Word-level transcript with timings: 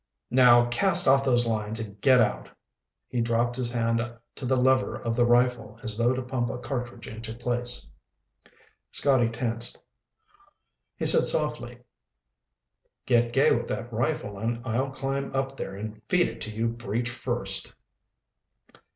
Now 0.31 0.67
cast 0.69 1.07
off 1.07 1.23
those 1.23 1.45
lines 1.45 1.79
and 1.79 2.01
get 2.01 2.19
out." 2.21 2.49
He 3.07 3.21
dropped 3.21 3.55
his 3.55 3.69
hand 3.71 3.99
to 4.33 4.45
the 4.47 4.55
lever 4.55 4.95
of 4.95 5.15
the 5.15 5.27
rifle 5.27 5.79
as 5.83 5.95
though 5.95 6.11
to 6.15 6.23
pump 6.23 6.49
a 6.49 6.57
cartridge 6.57 7.07
into 7.07 7.35
place. 7.35 7.87
Scotty 8.89 9.29
tensed. 9.29 9.77
He 10.97 11.05
said 11.05 11.27
softly, 11.27 11.81
"Get 13.05 13.31
gay 13.31 13.51
with 13.51 13.67
that 13.67 13.93
rifle 13.93 14.39
and 14.39 14.65
I'll 14.65 14.89
climb 14.89 15.35
up 15.35 15.55
there 15.55 15.75
and 15.75 16.01
feed 16.09 16.27
it 16.27 16.41
to 16.41 16.51
you 16.51 16.67
breech 16.67 17.11
first." 17.11 17.71